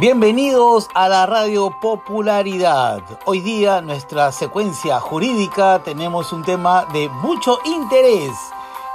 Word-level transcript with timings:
Bienvenidos 0.00 0.88
a 0.94 1.08
la 1.08 1.26
Radio 1.26 1.70
Popularidad. 1.80 3.02
Hoy 3.24 3.40
día 3.40 3.80
nuestra 3.80 4.30
secuencia 4.30 5.00
jurídica 5.00 5.82
tenemos 5.82 6.32
un 6.32 6.44
tema 6.44 6.84
de 6.92 7.08
mucho 7.08 7.58
interés. 7.64 8.30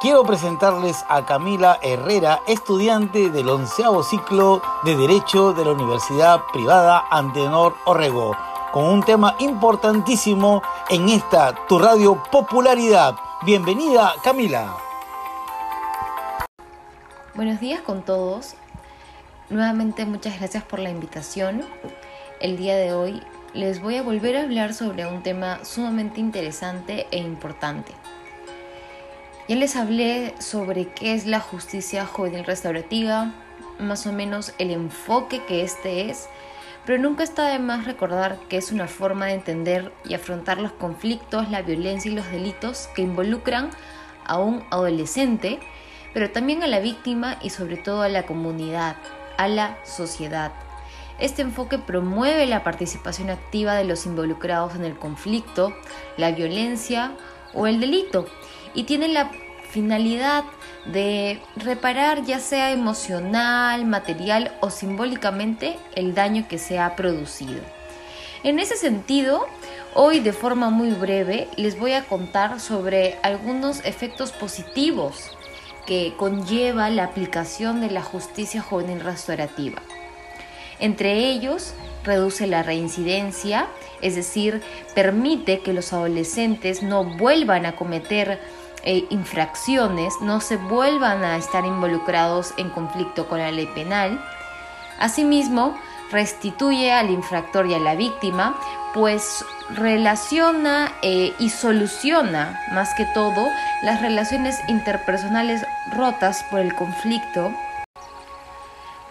Quiero 0.00 0.22
presentarles 0.22 1.04
a 1.08 1.26
Camila 1.26 1.80
Herrera, 1.82 2.40
estudiante 2.46 3.30
del 3.30 3.48
onceavo 3.48 4.04
ciclo 4.04 4.62
de 4.84 4.96
Derecho 4.96 5.52
de 5.52 5.64
la 5.64 5.72
Universidad 5.72 6.42
Privada 6.52 7.04
Antenor 7.10 7.74
Orrego, 7.84 8.36
con 8.70 8.84
un 8.84 9.02
tema 9.02 9.34
importantísimo 9.40 10.62
en 10.88 11.08
esta 11.08 11.66
tu 11.66 11.80
Radio 11.80 12.22
Popularidad. 12.30 13.16
Bienvenida 13.44 14.14
Camila. 14.22 14.76
Buenos 17.34 17.58
días 17.58 17.80
con 17.80 18.02
todos. 18.02 18.54
Nuevamente 19.50 20.06
muchas 20.06 20.38
gracias 20.38 20.62
por 20.62 20.78
la 20.78 20.90
invitación. 20.90 21.62
El 22.40 22.56
día 22.56 22.76
de 22.76 22.92
hoy 22.94 23.22
les 23.52 23.82
voy 23.82 23.96
a 23.96 24.02
volver 24.02 24.36
a 24.36 24.42
hablar 24.42 24.72
sobre 24.72 25.04
un 25.06 25.22
tema 25.22 25.64
sumamente 25.64 26.20
interesante 26.20 27.06
e 27.10 27.18
importante. 27.18 27.92
Ya 29.48 29.56
les 29.56 29.76
hablé 29.76 30.34
sobre 30.38 30.88
qué 30.88 31.14
es 31.14 31.26
la 31.26 31.40
justicia 31.40 32.06
juvenil 32.06 32.44
restaurativa, 32.44 33.32
más 33.78 34.06
o 34.06 34.12
menos 34.12 34.54
el 34.58 34.70
enfoque 34.70 35.44
que 35.44 35.62
este 35.62 36.08
es, 36.08 36.28
pero 36.86 37.02
nunca 37.02 37.24
está 37.24 37.48
de 37.48 37.58
más 37.58 37.84
recordar 37.84 38.38
que 38.48 38.56
es 38.56 38.72
una 38.72 38.88
forma 38.88 39.26
de 39.26 39.34
entender 39.34 39.92
y 40.04 40.14
afrontar 40.14 40.58
los 40.58 40.72
conflictos, 40.72 41.50
la 41.50 41.62
violencia 41.62 42.10
y 42.10 42.14
los 42.14 42.30
delitos 42.30 42.88
que 42.94 43.02
involucran 43.02 43.70
a 44.24 44.38
un 44.38 44.64
adolescente, 44.70 45.58
pero 46.14 46.30
también 46.30 46.62
a 46.62 46.68
la 46.68 46.80
víctima 46.80 47.38
y 47.42 47.50
sobre 47.50 47.76
todo 47.76 48.02
a 48.02 48.08
la 48.08 48.24
comunidad, 48.24 48.96
a 49.36 49.48
la 49.48 49.78
sociedad. 49.84 50.52
Este 51.18 51.42
enfoque 51.42 51.78
promueve 51.78 52.46
la 52.46 52.64
participación 52.64 53.30
activa 53.30 53.74
de 53.74 53.84
los 53.84 54.06
involucrados 54.06 54.74
en 54.74 54.84
el 54.84 54.98
conflicto, 54.98 55.72
la 56.16 56.32
violencia 56.32 57.12
o 57.54 57.66
el 57.66 57.80
delito 57.80 58.26
y 58.74 58.84
tiene 58.84 59.08
la 59.08 59.30
finalidad 59.70 60.44
de 60.86 61.40
reparar 61.56 62.24
ya 62.24 62.40
sea 62.40 62.72
emocional, 62.72 63.84
material 63.84 64.52
o 64.60 64.70
simbólicamente 64.70 65.78
el 65.94 66.14
daño 66.14 66.46
que 66.48 66.58
se 66.58 66.78
ha 66.78 66.96
producido. 66.96 67.60
En 68.42 68.58
ese 68.58 68.76
sentido, 68.76 69.46
hoy 69.94 70.18
de 70.18 70.32
forma 70.32 70.70
muy 70.70 70.90
breve 70.90 71.48
les 71.56 71.78
voy 71.78 71.92
a 71.92 72.04
contar 72.04 72.58
sobre 72.58 73.18
algunos 73.22 73.84
efectos 73.84 74.32
positivos 74.32 75.36
que 75.86 76.14
conlleva 76.16 76.90
la 76.90 77.04
aplicación 77.04 77.80
de 77.80 77.90
la 77.90 78.02
justicia 78.02 78.62
juvenil 78.62 79.00
restaurativa. 79.00 79.82
Entre 80.78 81.30
ellos, 81.30 81.74
reduce 82.04 82.46
la 82.46 82.62
reincidencia, 82.62 83.68
es 84.00 84.16
decir, 84.16 84.62
permite 84.94 85.60
que 85.60 85.72
los 85.72 85.92
adolescentes 85.92 86.82
no 86.82 87.04
vuelvan 87.04 87.66
a 87.66 87.76
cometer 87.76 88.40
eh, 88.84 89.04
infracciones, 89.10 90.14
no 90.20 90.40
se 90.40 90.56
vuelvan 90.56 91.22
a 91.22 91.36
estar 91.36 91.64
involucrados 91.64 92.52
en 92.56 92.68
conflicto 92.70 93.28
con 93.28 93.38
la 93.38 93.52
ley 93.52 93.66
penal. 93.66 94.20
Asimismo, 94.98 95.78
restituye 96.12 96.92
al 96.92 97.10
infractor 97.10 97.66
y 97.66 97.74
a 97.74 97.78
la 97.78 97.96
víctima, 97.96 98.54
pues 98.94 99.44
relaciona 99.70 100.92
eh, 101.02 101.32
y 101.38 101.48
soluciona 101.48 102.60
más 102.72 102.94
que 102.94 103.06
todo 103.06 103.48
las 103.82 104.00
relaciones 104.02 104.60
interpersonales 104.68 105.64
rotas 105.96 106.44
por 106.50 106.60
el 106.60 106.74
conflicto. 106.74 107.50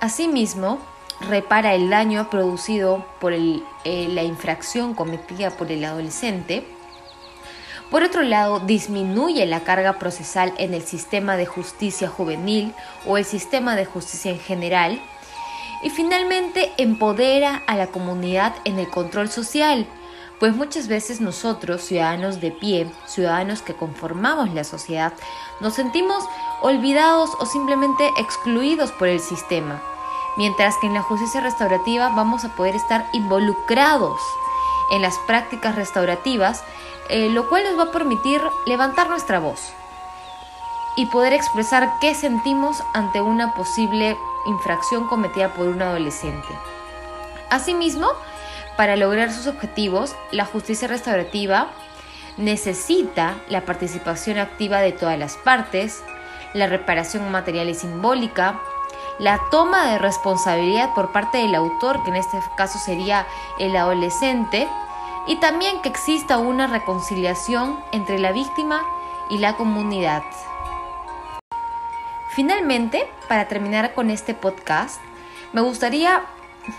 Asimismo, 0.00 0.78
repara 1.28 1.74
el 1.74 1.90
daño 1.90 2.30
producido 2.30 3.04
por 3.20 3.32
eh, 3.32 3.62
la 3.84 4.22
infracción 4.22 4.94
cometida 4.94 5.50
por 5.50 5.70
el 5.72 5.84
adolescente. 5.84 6.64
Por 7.90 8.04
otro 8.04 8.22
lado, 8.22 8.60
disminuye 8.60 9.44
la 9.46 9.60
carga 9.60 9.98
procesal 9.98 10.54
en 10.58 10.74
el 10.74 10.82
sistema 10.82 11.36
de 11.36 11.46
justicia 11.46 12.08
juvenil 12.08 12.72
o 13.04 13.18
el 13.18 13.24
sistema 13.24 13.74
de 13.74 13.84
justicia 13.84 14.30
en 14.30 14.38
general. 14.38 15.02
Y 15.82 15.90
finalmente, 15.90 16.72
empodera 16.76 17.62
a 17.66 17.76
la 17.76 17.88
comunidad 17.88 18.54
en 18.64 18.78
el 18.78 18.88
control 18.88 19.30
social, 19.30 19.86
pues 20.38 20.56
muchas 20.56 20.88
veces 20.88 21.20
nosotros, 21.20 21.82
ciudadanos 21.82 22.40
de 22.40 22.50
pie, 22.50 22.90
ciudadanos 23.06 23.60
que 23.60 23.74
conformamos 23.74 24.52
la 24.54 24.64
sociedad, 24.64 25.12
nos 25.60 25.74
sentimos 25.74 26.24
olvidados 26.62 27.30
o 27.38 27.46
simplemente 27.46 28.10
excluidos 28.16 28.90
por 28.92 29.08
el 29.08 29.20
sistema, 29.20 29.82
mientras 30.38 30.76
que 30.78 30.86
en 30.86 30.94
la 30.94 31.02
justicia 31.02 31.42
restaurativa 31.42 32.08
vamos 32.16 32.44
a 32.44 32.56
poder 32.56 32.74
estar 32.74 33.06
involucrados 33.12 34.18
en 34.90 35.02
las 35.02 35.18
prácticas 35.26 35.76
restaurativas, 35.76 36.64
eh, 37.10 37.28
lo 37.28 37.48
cual 37.48 37.64
nos 37.64 37.78
va 37.78 37.90
a 37.90 37.92
permitir 37.92 38.40
levantar 38.66 39.10
nuestra 39.10 39.40
voz 39.40 39.60
y 40.96 41.06
poder 41.06 41.32
expresar 41.32 41.98
qué 42.00 42.14
sentimos 42.14 42.82
ante 42.94 43.20
una 43.20 43.54
posible 43.54 44.16
infracción 44.46 45.06
cometida 45.06 45.54
por 45.54 45.68
un 45.68 45.82
adolescente. 45.82 46.48
Asimismo, 47.50 48.08
para 48.76 48.96
lograr 48.96 49.32
sus 49.32 49.46
objetivos, 49.46 50.14
la 50.30 50.44
justicia 50.44 50.88
restaurativa 50.88 51.68
necesita 52.36 53.36
la 53.48 53.62
participación 53.62 54.38
activa 54.38 54.80
de 54.80 54.92
todas 54.92 55.18
las 55.18 55.36
partes, 55.36 56.02
la 56.54 56.66
reparación 56.66 57.30
material 57.30 57.68
y 57.68 57.74
simbólica, 57.74 58.60
la 59.18 59.38
toma 59.50 59.90
de 59.90 59.98
responsabilidad 59.98 60.94
por 60.94 61.12
parte 61.12 61.38
del 61.38 61.54
autor, 61.54 62.02
que 62.02 62.10
en 62.10 62.16
este 62.16 62.38
caso 62.56 62.78
sería 62.78 63.26
el 63.58 63.76
adolescente, 63.76 64.66
y 65.26 65.36
también 65.36 65.82
que 65.82 65.90
exista 65.90 66.38
una 66.38 66.66
reconciliación 66.66 67.78
entre 67.92 68.18
la 68.18 68.32
víctima 68.32 68.82
y 69.28 69.38
la 69.38 69.56
comunidad. 69.56 70.22
Finalmente, 72.34 73.08
para 73.28 73.48
terminar 73.48 73.92
con 73.92 74.08
este 74.08 74.34
podcast, 74.34 75.00
me 75.52 75.60
gustaría 75.62 76.22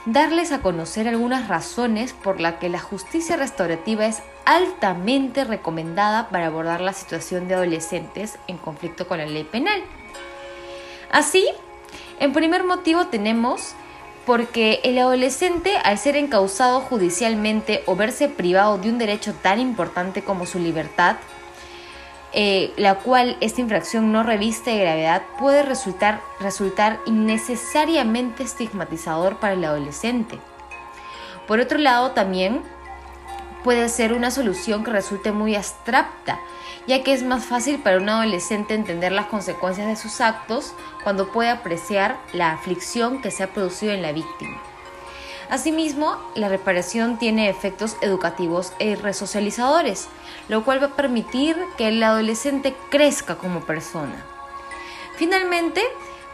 darles 0.06 0.52
a 0.52 0.62
conocer 0.62 1.08
algunas 1.08 1.50
razones 1.50 2.14
por 2.14 2.40
las 2.40 2.56
que 2.56 2.70
la 2.70 2.80
justicia 2.80 3.36
restaurativa 3.36 4.06
es 4.06 4.22
altamente 4.46 5.44
recomendada 5.44 6.30
para 6.30 6.48
abordar 6.48 6.80
la 6.80 6.94
situación 6.94 7.48
de 7.48 7.56
adolescentes 7.56 8.38
en 8.48 8.58
conflicto 8.58 9.08
con 9.08 9.18
la 9.18 9.26
ley 9.26 9.44
penal. 9.44 9.84
Así, 11.12 11.46
en 12.20 12.32
primer 12.32 12.64
motivo 12.64 13.08
tenemos 13.08 13.76
porque 14.26 14.80
el 14.84 15.00
adolescente, 15.00 15.76
al 15.84 15.98
ser 15.98 16.16
encausado 16.16 16.80
judicialmente 16.80 17.84
o 17.88 17.96
verse 17.96 18.30
privado 18.30 18.78
de 18.78 18.90
un 18.90 18.98
derecho 18.98 19.34
tan 19.34 19.60
importante 19.60 20.24
como 20.24 20.46
su 20.46 20.60
libertad, 20.60 21.18
eh, 22.34 22.74
la 22.78 22.96
cual 22.96 23.38
esta 23.42 23.62
infracción 23.62 24.12
no 24.12 24.24
reviste 24.24 24.72
de 24.72 24.80
gravedad, 24.80 25.24
puede 25.38 25.64
resultar, 25.64 26.22
resultar 26.40 27.00
innecesariamente 27.06 28.44
estigmatizador 28.44 29.38
para 29.38 29.54
el 29.54 29.66
adolescente. 29.66 30.40
Por 31.48 31.60
otro 31.60 31.78
lado, 31.78 32.12
también 32.12 32.62
puede 33.64 33.90
ser 33.90 34.14
una 34.14 34.32
solución 34.32 34.84
que 34.84 34.92
resulte 34.92 35.32
muy 35.32 35.56
abstracta, 35.56 36.40
ya 36.88 37.04
que 37.04 37.14
es 37.14 37.24
más 37.24 37.46
fácil 37.46 37.80
para 37.80 37.98
un 37.98 38.10
adolescente 38.10 38.74
entender 38.74 39.12
las 39.12 39.28
consecuencias 39.28 39.88
de 39.88 39.96
sus 39.96 40.22
actos 40.22 40.74
cuando 41.04 41.32
puede 41.32 41.50
apreciar 41.50 42.18
la 42.34 42.54
aflicción 42.54 43.22
que 43.22 43.32
se 43.32 43.44
ha 43.44 43.54
producido 43.54 43.94
en 43.94 44.02
la 44.02 44.14
víctima. 44.14 44.62
Asimismo, 45.52 46.18
la 46.34 46.48
reparación 46.48 47.20
tiene 47.20 47.50
efectos 47.50 47.98
educativos 48.00 48.72
e 48.80 48.96
resocializadores, 48.96 50.08
lo 50.48 50.64
cual 50.64 50.82
va 50.82 50.88
a 50.88 50.96
permitir 50.96 51.58
que 51.78 51.90
el 51.90 52.02
adolescente 52.02 52.74
crezca 52.90 53.36
como 53.36 53.60
persona. 53.60 54.26
Finalmente, 55.18 55.84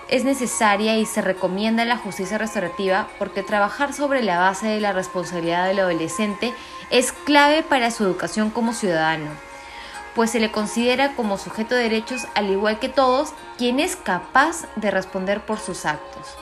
es 0.07 0.23
necesaria 0.23 0.97
y 0.97 1.07
se 1.07 1.23
recomienda 1.23 1.83
la 1.83 1.97
justicia 1.97 2.37
restaurativa 2.37 3.07
porque 3.17 3.41
trabajar 3.41 3.91
sobre 3.91 4.21
la 4.21 4.37
base 4.37 4.67
de 4.67 4.79
la 4.79 4.93
responsabilidad 4.93 5.65
del 5.65 5.79
adolescente 5.79 6.53
es 6.91 7.11
clave 7.11 7.63
para 7.63 7.89
su 7.89 8.03
educación 8.03 8.51
como 8.51 8.71
ciudadano, 8.71 9.31
pues 10.13 10.29
se 10.29 10.39
le 10.39 10.51
considera 10.51 11.15
como 11.15 11.39
sujeto 11.39 11.73
de 11.73 11.81
derechos 11.81 12.27
al 12.35 12.51
igual 12.51 12.77
que 12.77 12.87
todos, 12.87 13.33
quien 13.57 13.79
es 13.79 13.95
capaz 13.95 14.67
de 14.75 14.91
responder 14.91 15.43
por 15.43 15.57
sus 15.57 15.87
actos. 15.87 16.37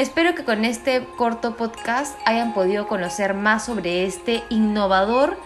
Espero 0.00 0.34
que 0.34 0.44
con 0.46 0.64
este 0.64 1.04
corto 1.18 1.56
podcast 1.56 2.18
hayan 2.24 2.54
podido 2.54 2.88
conocer 2.88 3.34
más 3.34 3.66
sobre 3.66 4.06
este 4.06 4.42
innovador 4.48 5.36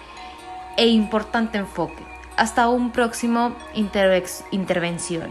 e 0.77 0.87
importante 0.87 1.59
enfoque. 1.59 2.05
Hasta 2.37 2.69
un 2.69 2.93
próximo 2.93 3.57
intervención. 3.75 5.31